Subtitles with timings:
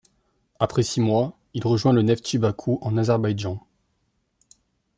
[0.59, 3.63] Après six mois, il rejoint le Neftchi Bakou en Azerbaïdjan.